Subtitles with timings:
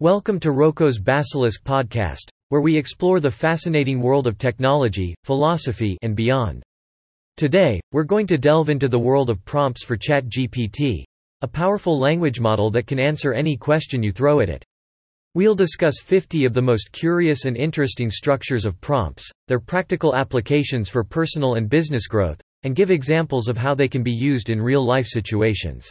[0.00, 6.16] Welcome to Roko's Basilisk podcast, where we explore the fascinating world of technology, philosophy, and
[6.16, 6.64] beyond.
[7.36, 11.04] Today, we're going to delve into the world of prompts for ChatGPT,
[11.42, 14.64] a powerful language model that can answer any question you throw at it.
[15.36, 20.88] We'll discuss 50 of the most curious and interesting structures of prompts, their practical applications
[20.88, 24.60] for personal and business growth, and give examples of how they can be used in
[24.60, 25.88] real life situations.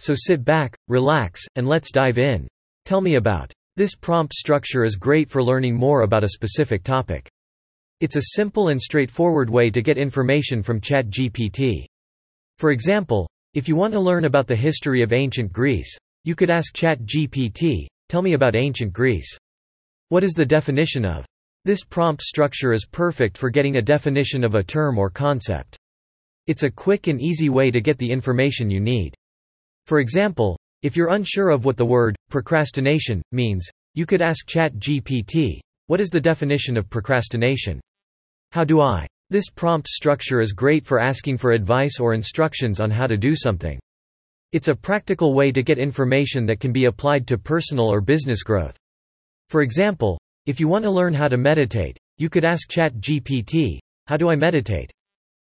[0.00, 2.48] So sit back, relax, and let's dive in.
[2.84, 3.52] Tell me about.
[3.76, 7.30] This prompt structure is great for learning more about a specific topic.
[8.00, 11.84] It's a simple and straightforward way to get information from ChatGPT.
[12.58, 16.50] For example, if you want to learn about the history of ancient Greece, you could
[16.50, 19.36] ask ChatGPT, tell me about ancient Greece.
[20.08, 21.24] What is the definition of?
[21.64, 25.76] This prompt structure is perfect for getting a definition of a term or concept.
[26.46, 29.14] It's a quick and easy way to get the information you need.
[29.86, 35.60] For example, if you're unsure of what the word procrastination means, you could ask ChatGPT,
[35.88, 37.80] what is the definition of procrastination?
[38.52, 39.06] How do I?
[39.28, 43.36] This prompt structure is great for asking for advice or instructions on how to do
[43.36, 43.78] something.
[44.52, 48.42] It's a practical way to get information that can be applied to personal or business
[48.42, 48.76] growth.
[49.48, 54.16] For example, if you want to learn how to meditate, you could ask ChatGPT, how
[54.16, 54.90] do I meditate?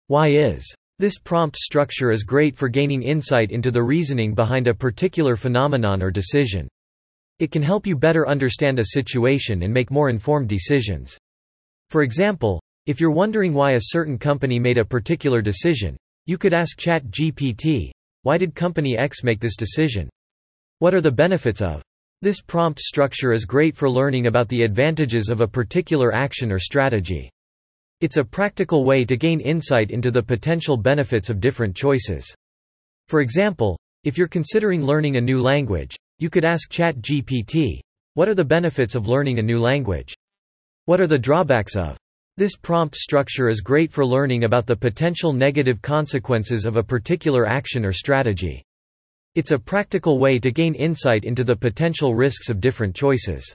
[0.08, 0.64] Why is
[0.98, 6.02] this prompt structure is great for gaining insight into the reasoning behind a particular phenomenon
[6.02, 6.70] or decision.
[7.40, 11.18] It can help you better understand a situation and make more informed decisions.
[11.90, 16.54] For example, if you're wondering why a certain company made a particular decision, you could
[16.54, 20.10] ask ChatGPT, why did company X make this decision?
[20.80, 21.82] What are the benefits of?
[22.22, 26.60] This prompt structure is great for learning about the advantages of a particular action or
[26.60, 27.30] strategy.
[28.02, 32.26] It's a practical way to gain insight into the potential benefits of different choices.
[33.08, 37.80] For example, if you're considering learning a new language, you could ask ChatGPT,
[38.16, 40.14] what are the benefits of learning a new language?
[40.86, 41.98] What are the drawbacks of?
[42.36, 47.48] This prompt structure is great for learning about the potential negative consequences of a particular
[47.48, 48.62] action or strategy.
[49.36, 53.50] It's a practical way to gain insight into the potential risks of different choices.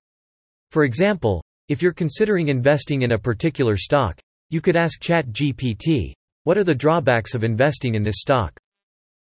[0.71, 4.19] For example, if you're considering investing in a particular stock,
[4.51, 6.13] you could ask ChatGPT,
[6.45, 8.53] what are the drawbacks of investing in this stock?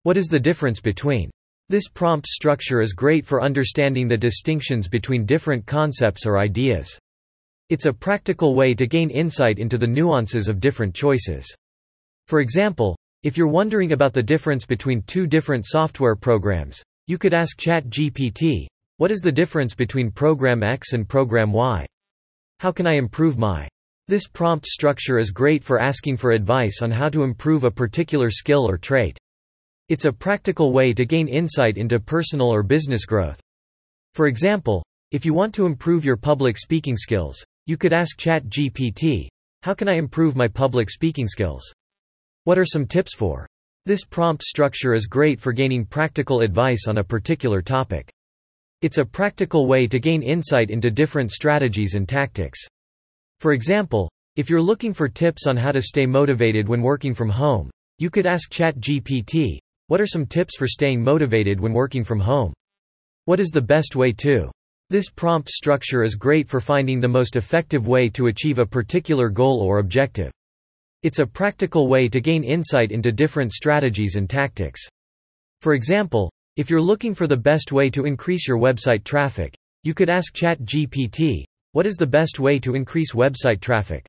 [0.02, 1.30] What is the difference between?
[1.70, 6.98] This prompt structure is great for understanding the distinctions between different concepts or ideas.
[7.70, 11.46] It's a practical way to gain insight into the nuances of different choices.
[12.28, 17.32] For example, if you're wondering about the difference between two different software programs, you could
[17.32, 18.66] ask ChatGPT,
[18.98, 21.86] what is the difference between program X and program Y?
[22.60, 23.66] How can I improve my
[24.06, 28.30] this prompt structure is great for asking for advice on how to improve a particular
[28.30, 29.18] skill or trait.
[29.88, 33.40] It's a practical way to gain insight into personal or business growth.
[34.12, 39.28] For example, if you want to improve your public speaking skills, you could ask ChatGPT,
[39.62, 41.64] how can I improve my public speaking skills?
[42.44, 43.46] What are some tips for?
[43.86, 48.10] This prompt structure is great for gaining practical advice on a particular topic.
[48.82, 52.60] It's a practical way to gain insight into different strategies and tactics.
[53.44, 57.28] For example, if you're looking for tips on how to stay motivated when working from
[57.28, 57.68] home,
[57.98, 62.54] you could ask ChatGPT, what are some tips for staying motivated when working from home?
[63.26, 64.50] What is the best way to?
[64.88, 69.28] This prompt structure is great for finding the most effective way to achieve a particular
[69.28, 70.32] goal or objective.
[71.02, 74.80] It's a practical way to gain insight into different strategies and tactics.
[75.60, 79.92] For example, if you're looking for the best way to increase your website traffic, you
[79.92, 81.44] could ask ChatGPT,
[81.74, 84.06] what is the best way to increase website traffic?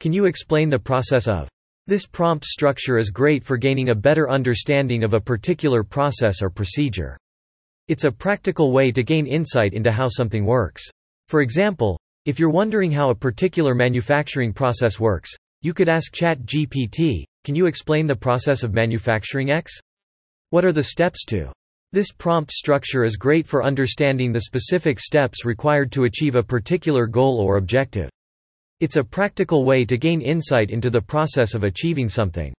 [0.00, 1.46] Can you explain the process of?
[1.86, 6.48] This prompt structure is great for gaining a better understanding of a particular process or
[6.48, 7.18] procedure.
[7.88, 10.82] It's a practical way to gain insight into how something works.
[11.28, 15.30] For example, if you're wondering how a particular manufacturing process works,
[15.60, 19.70] you could ask ChatGPT, can you explain the process of manufacturing X?
[20.48, 21.52] What are the steps to?
[21.92, 27.06] This prompt structure is great for understanding the specific steps required to achieve a particular
[27.06, 28.10] goal or objective.
[28.80, 32.52] It's a practical way to gain insight into the process of achieving something.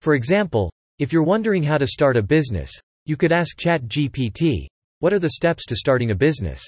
[0.00, 2.70] For example, if you're wondering how to start a business,
[3.04, 4.66] you could ask ChatGPT,
[5.00, 6.62] what are the steps to starting a business?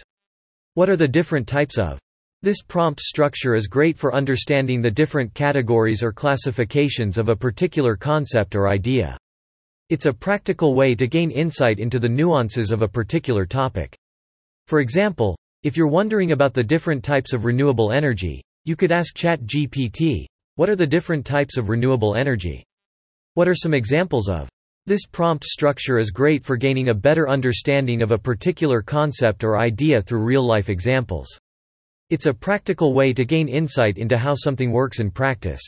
[0.75, 2.01] What are the different types of?
[2.43, 7.97] This prompt structure is great for understanding the different categories or classifications of a particular
[7.97, 9.17] concept or idea.
[9.91, 13.95] It's a practical way to gain insight into the nuances of a particular topic.
[14.67, 19.15] For example, if you're wondering about the different types of renewable energy, you could ask
[19.15, 20.25] ChatGPT,
[20.57, 22.65] what are the different types of renewable energy?
[23.35, 24.49] What are some examples of?
[24.87, 29.59] This prompt structure is great for gaining a better understanding of a particular concept or
[29.59, 31.29] idea through real-life examples.
[32.09, 35.63] It's a practical way to gain insight into how something works in practice.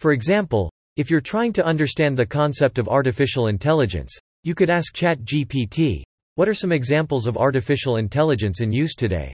[0.00, 4.12] For example, if you're trying to understand the concept of artificial intelligence,
[4.42, 6.02] you could ask ChatGPT,
[6.34, 9.32] what are some examples of artificial intelligence in use today?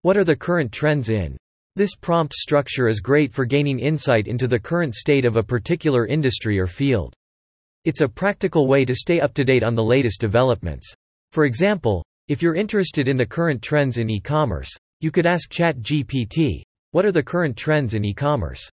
[0.00, 1.36] What are the current trends in?
[1.74, 6.06] This prompt structure is great for gaining insight into the current state of a particular
[6.06, 7.12] industry or field.
[7.84, 10.90] It's a practical way to stay up to date on the latest developments.
[11.32, 14.70] For example, if you're interested in the current trends in e-commerce,
[15.00, 18.66] you could ask ChatGPT, what are the current trends in e-commerce?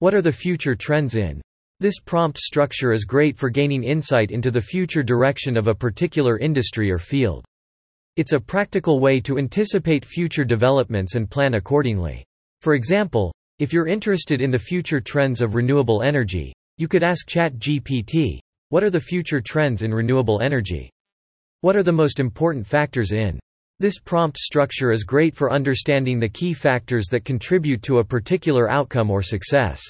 [0.00, 1.40] What are the future trends in?
[1.78, 6.38] This prompt structure is great for gaining insight into the future direction of a particular
[6.38, 7.44] industry or field.
[8.16, 12.24] It's a practical way to anticipate future developments and plan accordingly.
[12.62, 17.28] For example, if you're interested in the future trends of renewable energy, you could ask
[17.28, 18.38] ChatGPT,
[18.70, 20.90] what are the future trends in renewable energy?
[21.60, 23.38] What are the most important factors in?
[23.80, 28.70] This prompt structure is great for understanding the key factors that contribute to a particular
[28.70, 29.82] outcome or success.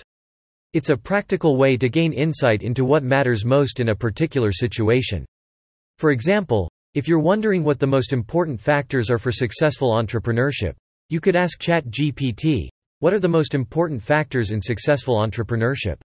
[0.76, 5.24] It's a practical way to gain insight into what matters most in a particular situation.
[5.96, 10.74] For example, if you're wondering what the most important factors are for successful entrepreneurship,
[11.08, 12.68] you could ask ChatGPT,
[12.98, 15.96] what are the most important factors in successful entrepreneurship?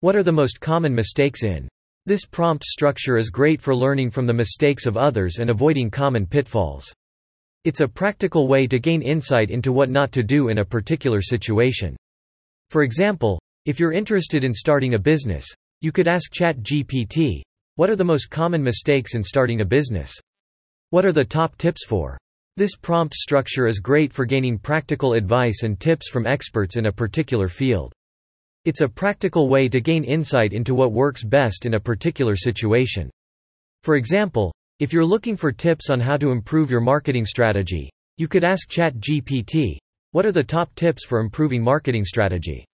[0.00, 1.66] What are the most common mistakes in?
[2.04, 6.26] This prompt structure is great for learning from the mistakes of others and avoiding common
[6.26, 6.92] pitfalls.
[7.64, 11.22] It's a practical way to gain insight into what not to do in a particular
[11.22, 11.96] situation.
[12.68, 15.46] For example, if you're interested in starting a business,
[15.80, 17.40] you could ask ChatGPT,
[17.76, 20.12] what are the most common mistakes in starting a business?
[20.90, 22.18] What are the top tips for?
[22.58, 26.92] This prompt structure is great for gaining practical advice and tips from experts in a
[26.92, 27.92] particular field.
[28.66, 33.10] It's a practical way to gain insight into what works best in a particular situation.
[33.82, 37.88] For example, if you're looking for tips on how to improve your marketing strategy,
[38.18, 39.78] you could ask ChatGPT,
[40.12, 42.66] what are the top tips for improving marketing strategy?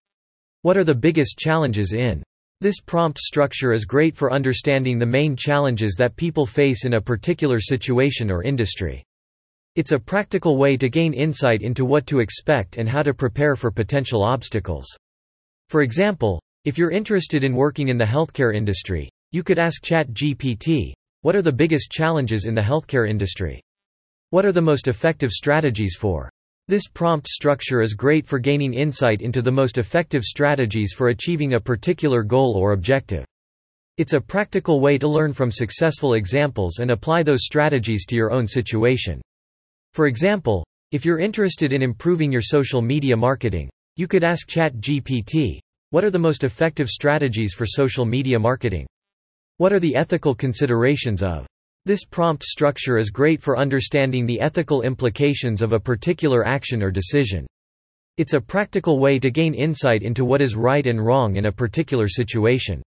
[0.62, 2.22] What are the biggest challenges in?
[2.60, 7.00] This prompt structure is great for understanding the main challenges that people face in a
[7.00, 9.02] particular situation or industry.
[9.76, 13.56] It's a practical way to gain insight into what to expect and how to prepare
[13.56, 14.86] for potential obstacles.
[15.70, 20.92] For example, if you're interested in working in the healthcare industry, you could ask ChatGPT,
[21.22, 23.62] what are the biggest challenges in the healthcare industry?
[24.28, 26.28] What are the most effective strategies for?
[26.70, 31.54] This prompt structure is great for gaining insight into the most effective strategies for achieving
[31.54, 33.24] a particular goal or objective.
[33.96, 38.30] It's a practical way to learn from successful examples and apply those strategies to your
[38.30, 39.20] own situation.
[39.94, 45.58] For example, if you're interested in improving your social media marketing, you could ask ChatGPT,
[45.90, 48.86] what are the most effective strategies for social media marketing?
[49.56, 51.48] What are the ethical considerations of?
[51.86, 56.90] This prompt structure is great for understanding the ethical implications of a particular action or
[56.90, 57.46] decision.
[58.18, 61.52] It's a practical way to gain insight into what is right and wrong in a
[61.52, 62.82] particular situation.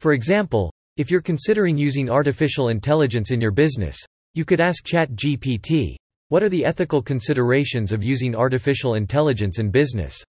[0.00, 3.98] For example, if you're considering using artificial intelligence in your business,
[4.32, 5.96] you could ask ChatGPT,
[6.28, 10.24] what are the ethical considerations of using artificial intelligence in business?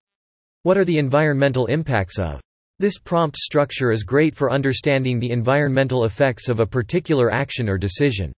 [0.64, 2.42] What are the environmental impacts of?
[2.84, 7.78] This prompt structure is great for understanding the environmental effects of a particular action or
[7.78, 8.34] decision.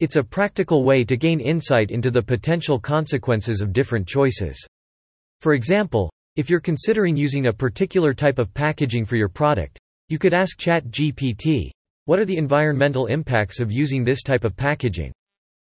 [0.00, 4.60] It's a practical way to gain insight into the potential consequences of different choices.
[5.42, 10.18] For example, if you're considering using a particular type of packaging for your product, you
[10.18, 11.70] could ask ChatGPT,
[12.06, 15.12] what are the environmental impacts of using this type of packaging?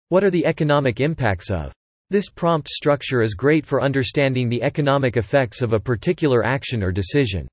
[0.09, 1.73] What are the economic impacts of?
[2.11, 6.91] This prompt structure is great for understanding the economic effects of a particular action or
[6.91, 7.47] decision.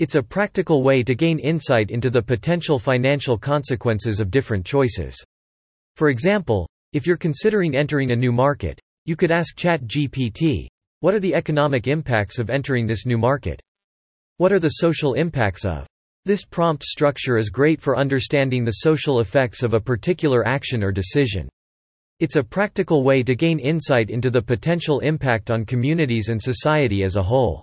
[0.00, 5.16] It's a practical way to gain insight into the potential financial consequences of different choices.
[5.94, 10.66] For example, if you're considering entering a new market, you could ask ChatGPT,
[10.98, 13.60] what are the economic impacts of entering this new market?
[14.38, 15.86] What are the social impacts of?
[16.24, 20.90] This prompt structure is great for understanding the social effects of a particular action or
[20.90, 21.48] decision.
[22.18, 27.04] It's a practical way to gain insight into the potential impact on communities and society
[27.04, 27.62] as a whole.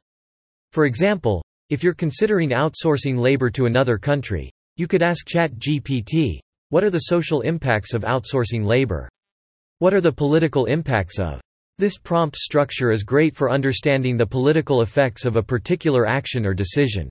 [0.72, 6.38] For example, if you're considering outsourcing labor to another country, you could ask ChatGPT,
[6.68, 9.08] what are the social impacts of outsourcing labor?
[9.80, 11.40] What are the political impacts of?
[11.78, 16.54] This prompt structure is great for understanding the political effects of a particular action or
[16.54, 17.10] decision.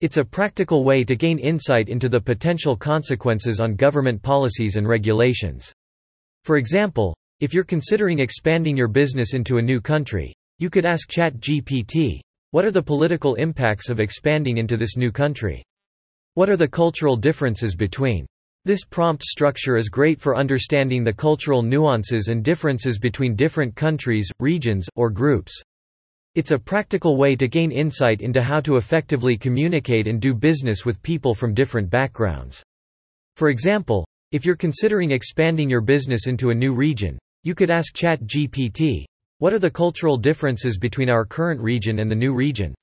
[0.00, 4.86] It's a practical way to gain insight into the potential consequences on government policies and
[4.86, 5.72] regulations.
[6.44, 11.10] For example, if you're considering expanding your business into a new country, you could ask
[11.10, 12.20] ChatGPT,
[12.52, 15.62] what are the political impacts of expanding into this new country?
[16.34, 18.26] What are the cultural differences between?
[18.64, 24.28] This prompt structure is great for understanding the cultural nuances and differences between different countries,
[24.38, 25.62] regions, or groups.
[26.34, 30.84] It's a practical way to gain insight into how to effectively communicate and do business
[30.84, 32.62] with people from different backgrounds.
[33.36, 37.94] For example, if you're considering expanding your business into a new region, you could ask
[37.94, 39.06] ChatGPT,
[39.40, 42.74] what are the cultural differences between our current region and the new region?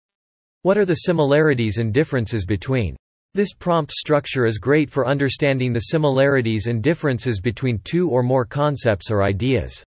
[0.64, 2.96] What are the similarities and differences between?
[3.36, 8.44] This prompt structure is great for understanding the similarities and differences between two or more
[8.44, 9.84] concepts or ideas.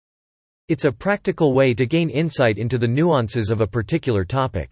[0.67, 4.71] It's a practical way to gain insight into the nuances of a particular topic.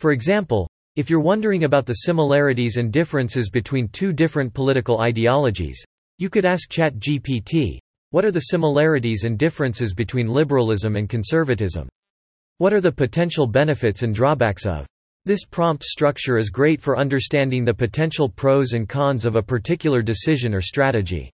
[0.00, 5.80] For example, if you're wondering about the similarities and differences between two different political ideologies,
[6.18, 7.78] you could ask ChatGPT,
[8.12, 11.88] what are the similarities and differences between liberalism and conservatism?
[12.58, 14.86] What are the potential benefits and drawbacks of?
[15.24, 20.02] This prompt structure is great for understanding the potential pros and cons of a particular
[20.02, 21.30] decision or strategy.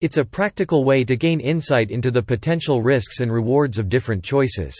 [0.00, 4.24] It's a practical way to gain insight into the potential risks and rewards of different
[4.24, 4.74] choices.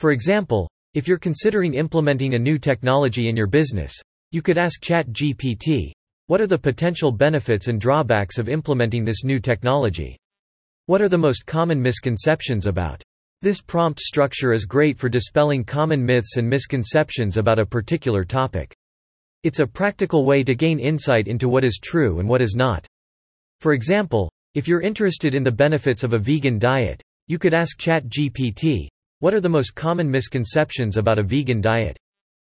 [0.00, 3.94] For example, if you're considering implementing a new technology in your business,
[4.32, 5.92] you could ask ChatGPT,
[6.26, 10.18] what are the potential benefits and drawbacks of implementing this new technology?
[10.92, 13.02] What are the most common misconceptions about?
[13.40, 18.74] This prompt structure is great for dispelling common myths and misconceptions about a particular topic.
[19.42, 22.86] It's a practical way to gain insight into what is true and what is not.
[23.60, 27.80] For example, if you're interested in the benefits of a vegan diet, you could ask
[27.80, 28.88] ChatGPT,
[29.20, 31.96] what are the most common misconceptions about a vegan diet?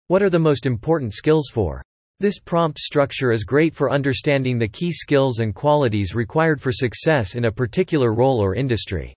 [0.08, 1.84] What are the most important skills for?
[2.24, 7.36] This prompt structure is great for understanding the key skills and qualities required for success
[7.36, 9.14] in a particular role or industry.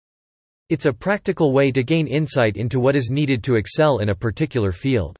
[0.70, 4.14] It's a practical way to gain insight into what is needed to excel in a
[4.16, 5.16] particular field.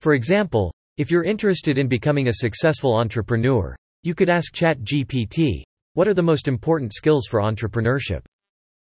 [0.00, 6.06] For example, if you're interested in becoming a successful entrepreneur, you could ask ChatGPT, what
[6.06, 8.20] are the most important skills for entrepreneurship?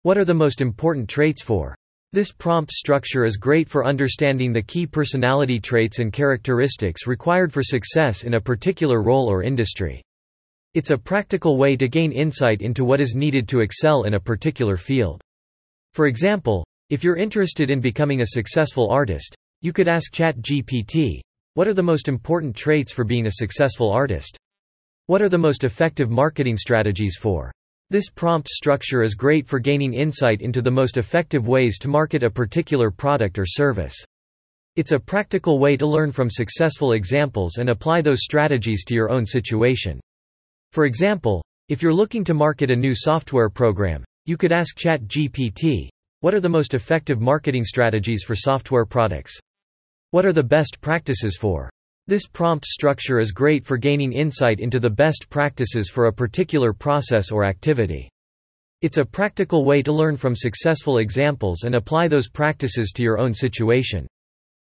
[0.01, 1.77] What are the most important traits for?
[2.15, 7.65] This prompt structure is great for understanding the key personality traits and characteristics required for
[7.65, 10.01] success in a particular role or industry.
[10.75, 14.21] It's a practical way to gain insight into what is needed to excel in a
[14.21, 15.21] particular field.
[15.95, 21.19] For example, if you're interested in becoming a successful artist, you could ask ChatGPT,
[21.55, 24.39] what are the most important traits for being a successful artist?
[25.07, 27.51] What are the most effective marketing strategies for?
[27.95, 32.25] This prompt structure is great for gaining insight into the most effective ways to market
[32.25, 33.95] a particular product or service.
[34.75, 39.11] It's a practical way to learn from successful examples and apply those strategies to your
[39.11, 40.01] own situation.
[40.73, 45.89] For example, if you're looking to market a new software program, you could ask ChatGPT,
[46.19, 49.39] what are the most effective marketing strategies for software products?
[50.11, 51.71] What are the best practices for?
[52.07, 56.75] This prompt structure is great for gaining insight into the best practices for a particular
[56.75, 58.11] process or activity.
[58.83, 63.19] It's a practical way to learn from successful examples and apply those practices to your
[63.19, 64.07] own situation.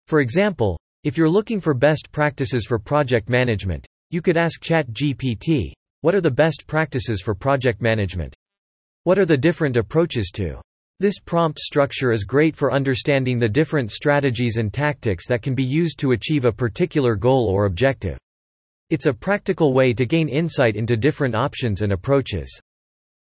[0.08, 5.72] For example, if you're looking for best practices for project management, you could ask ChatGPT,
[6.02, 8.34] what are the best practices for project management?
[9.04, 10.60] What are the different approaches to
[11.02, 15.64] this prompt structure is great for understanding the different strategies and tactics that can be
[15.64, 18.16] used to achieve a particular goal or objective.
[18.88, 22.56] It's a practical way to gain insight into different options and approaches.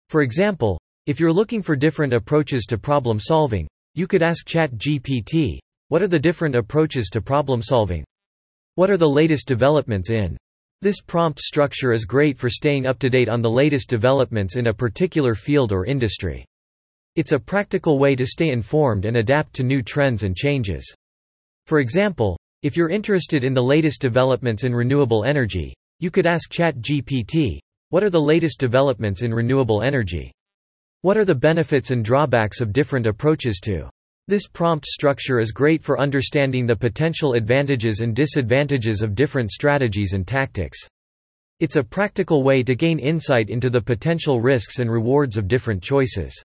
[0.10, 5.60] For example, if you're looking for different approaches to problem solving, you could ask ChatGPT,
[5.88, 8.04] what are the different approaches to problem solving?
[8.76, 10.36] What are the latest developments in
[10.82, 14.68] this prompt structure is great for staying up to date on the latest developments in
[14.68, 16.44] a particular field or industry.
[17.16, 20.94] It's a practical way to stay informed and adapt to new trends and changes.
[21.66, 26.52] For example, if you're interested in the latest developments in renewable energy, you could ask
[26.52, 30.32] ChatGPT, what are the latest developments in renewable energy?
[31.02, 33.90] What are the benefits and drawbacks of different approaches to?
[34.28, 40.14] This prompt structure is great for understanding the potential advantages and disadvantages of different strategies
[40.14, 40.78] and tactics.
[41.60, 45.82] It's a practical way to gain insight into the potential risks and rewards of different
[45.82, 46.44] choices.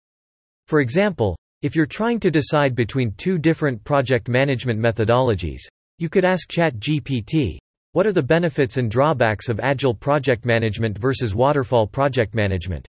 [0.72, 5.60] For example, if you're trying to decide between two different project management methodologies,
[5.98, 7.58] you could ask ChatGPT,
[7.92, 12.88] what are the benefits and drawbacks of agile project management versus waterfall project management?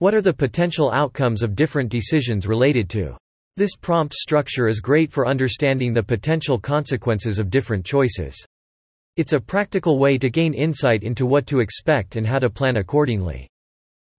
[0.00, 3.16] What are the potential outcomes of different decisions related to?
[3.56, 8.34] This prompt structure is great for understanding the potential consequences of different choices.
[9.16, 12.78] It's a practical way to gain insight into what to expect and how to plan
[12.78, 13.46] accordingly.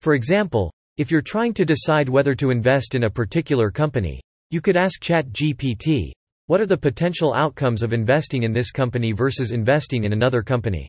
[0.00, 4.20] For example, if you're trying to decide whether to invest in a particular company,
[4.50, 6.12] you could ask ChatGPT,
[6.46, 10.88] what are the potential outcomes of investing in this company versus investing in another company?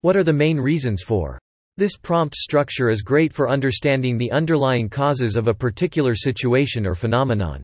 [0.00, 1.38] What are the main reasons for?
[1.76, 6.96] This prompt structure is great for understanding the underlying causes of a particular situation or
[6.96, 7.62] phenomenon.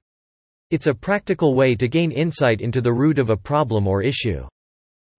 [0.70, 4.46] It's a practical way to gain insight into the root of a problem or issue.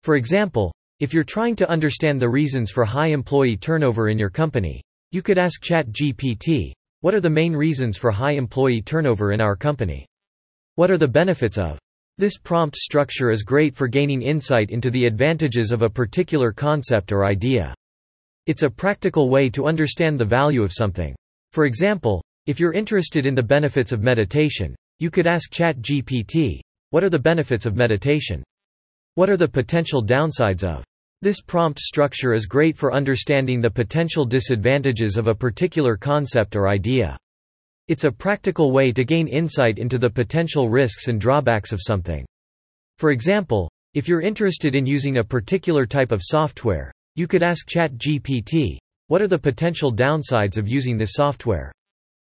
[0.04, 4.30] For example, if you're trying to understand the reasons for high employee turnover in your
[4.30, 4.80] company,
[5.16, 9.56] you could ask ChatGPT, what are the main reasons for high employee turnover in our
[9.56, 10.06] company?
[10.74, 11.78] What are the benefits of?
[12.18, 17.12] This prompt structure is great for gaining insight into the advantages of a particular concept
[17.12, 17.74] or idea.
[18.46, 21.16] It's a practical way to understand the value of something.
[21.52, 27.02] For example, if you're interested in the benefits of meditation, you could ask ChatGPT, what
[27.02, 28.44] are the benefits of meditation?
[29.14, 30.84] What are the potential downsides of?
[31.22, 36.68] This prompt structure is great for understanding the potential disadvantages of a particular concept or
[36.68, 37.16] idea.
[37.88, 42.26] It's a practical way to gain insight into the potential risks and drawbacks of something.
[42.98, 47.66] For example, if you're interested in using a particular type of software, you could ask
[47.66, 51.72] ChatGPT, what are the potential downsides of using this software?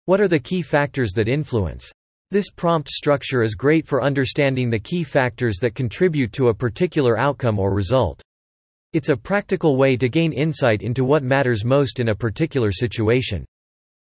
[0.05, 1.91] What are the key factors that influence?
[2.31, 7.19] This prompt structure is great for understanding the key factors that contribute to a particular
[7.19, 8.21] outcome or result.
[8.91, 13.45] It's a practical way to gain insight into what matters most in a particular situation.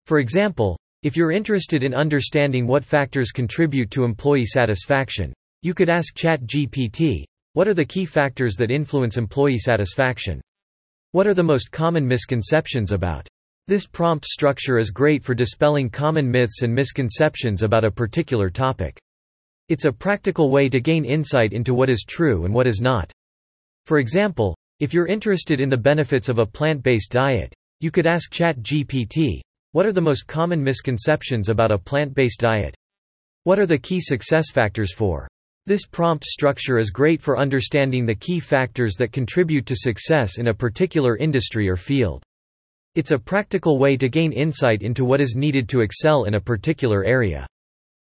[0.06, 5.90] For example, if you're interested in understanding what factors contribute to employee satisfaction, you could
[5.90, 10.40] ask ChatGPT, what are the key factors that influence employee satisfaction?
[11.12, 13.28] What are the most common misconceptions about?
[13.66, 19.00] This prompt structure is great for dispelling common myths and misconceptions about a particular topic.
[19.70, 23.12] It's a practical way to gain insight into what is true and what is not.
[23.88, 28.32] For example, if you're interested in the benefits of a plant-based diet, you could ask
[28.32, 29.42] ChatGPT,
[29.72, 32.76] what are the most common misconceptions about a plant-based diet?
[33.44, 35.28] What are the key success factors for
[35.66, 40.48] this prompt structure is great for understanding the key factors that contribute to success in
[40.48, 42.24] a particular industry or field.
[42.96, 46.40] It's a practical way to gain insight into what is needed to excel in a
[46.40, 47.46] particular area.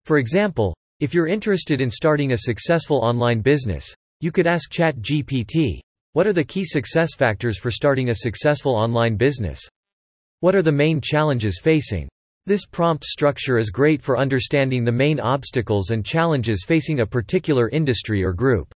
[0.07, 5.81] For example, if you're interested in starting a successful online business, you could ask ChatGPT,
[6.15, 9.61] what are the key success factors for starting a successful online business?
[10.41, 12.09] What are the main challenges facing
[12.45, 17.71] this prompt structure is great for understanding the main obstacles and challenges facing a particular
[17.71, 18.75] industry or group.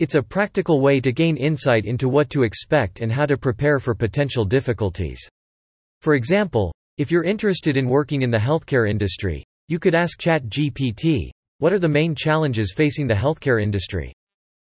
[0.00, 3.78] It's a practical way to gain insight into what to expect and how to prepare
[3.78, 5.20] for potential difficulties.
[6.02, 11.30] For example, if you're interested in working in the healthcare industry, you could ask ChatGPT,
[11.58, 14.12] what are the main challenges facing the healthcare industry?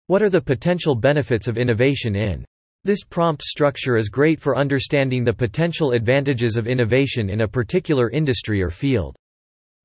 [0.09, 2.45] What are the potential benefits of innovation in
[2.85, 8.11] this prompt structure is great for understanding the potential advantages of innovation in a particular
[8.11, 9.15] industry or field.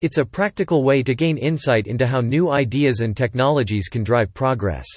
[0.02, 4.34] It's a practical way to gain insight into how new ideas and technologies can drive
[4.34, 4.88] progress.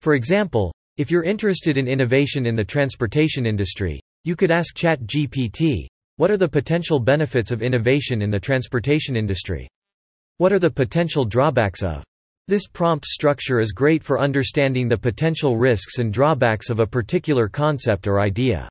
[0.00, 5.86] For example, if you're interested in innovation in the transportation industry, you could ask ChatGPT,
[6.16, 9.68] what are the potential benefits of innovation in the transportation industry?
[10.38, 12.02] What are the potential drawbacks of
[12.48, 17.46] this prompt structure is great for understanding the potential risks and drawbacks of a particular
[17.46, 18.66] concept or idea.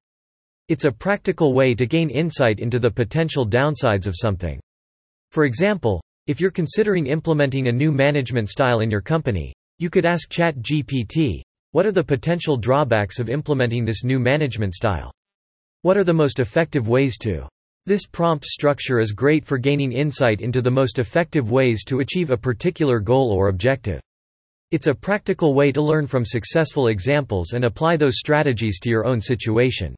[0.67, 4.59] It's a practical way to gain insight into the potential downsides of something.
[5.31, 10.07] For example, if you're considering implementing a new management style in your company, you could
[10.07, 15.11] ask ChatGPT, what are the potential drawbacks of implementing this new management style?
[15.83, 17.47] What are the most effective ways to
[17.87, 22.31] this prompt structure is great for gaining insight into the most effective ways to achieve
[22.31, 24.01] a particular goal or objective.
[24.71, 29.05] It's a practical way to learn from successful examples and apply those strategies to your
[29.05, 29.95] own situation.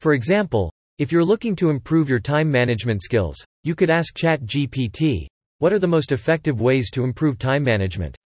[0.00, 5.26] For example, if you're looking to improve your time management skills, you could ask ChatGPT,
[5.58, 8.16] what are the most effective ways to improve time management?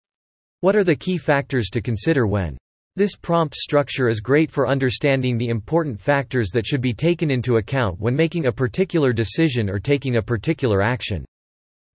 [0.60, 2.56] What are the key factors to consider when
[2.96, 7.56] this prompt structure is great for understanding the important factors that should be taken into
[7.56, 11.24] account when making a particular decision or taking a particular action.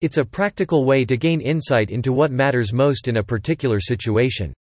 [0.02, 4.54] It's a practical way to gain insight into what matters most in a particular situation.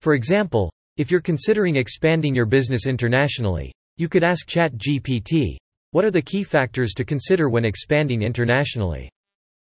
[0.00, 5.56] For example, if you're considering expanding your business internationally, you could ask ChatGPT,
[5.90, 9.10] what are the key factors to consider when expanding internationally?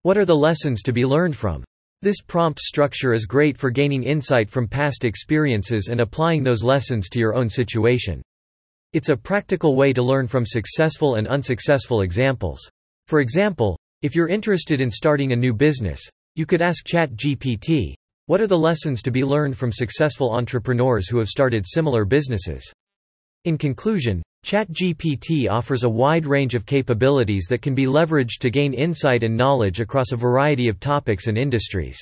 [0.03, 1.65] What are the lessons to be learned from
[2.03, 7.09] this prompt structure is great for gaining insight from past experiences and applying those lessons
[7.09, 8.21] to your own situation.
[8.93, 12.61] It's a practical way to learn from successful and unsuccessful examples.
[13.09, 16.01] For example, if you're interested in starting a new business,
[16.35, 17.95] you could ask ChatGPT,
[18.27, 22.73] what are the lessons to be learned from successful entrepreneurs who have started similar businesses?
[23.47, 28.75] In conclusion, ChatGPT offers a wide range of capabilities that can be leveraged to gain
[28.75, 31.97] insight and knowledge across a variety of topics and industries.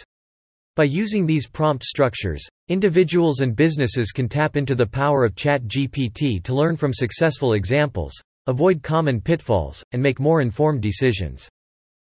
[0.75, 6.43] By using these prompt structures, individuals and businesses can tap into the power of ChatGPT
[6.45, 8.15] to learn from successful examples,
[8.47, 11.47] avoid common pitfalls, and make more informed decisions.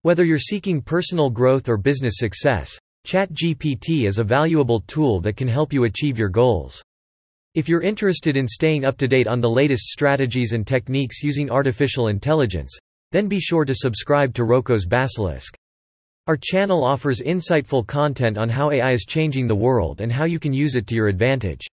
[0.00, 5.48] Whether you're seeking personal growth or business success, ChatGPT is a valuable tool that can
[5.48, 6.82] help you achieve your goals.
[7.54, 11.50] If you're interested in staying up to date on the latest strategies and techniques using
[11.50, 12.76] artificial intelligence,
[13.10, 15.56] then be sure to subscribe to Roko's Basilisk.
[16.26, 20.38] Our channel offers insightful content on how AI is changing the world and how you
[20.38, 21.66] can use it to your advantage.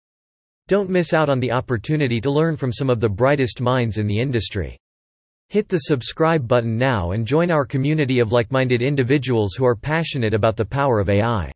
[0.68, 4.06] Don't miss out on the opportunity to learn from some of the brightest minds in
[4.06, 4.78] the industry.
[5.48, 10.34] Hit the subscribe button now and join our community of like-minded individuals who are passionate
[10.34, 11.50] about the power of AI.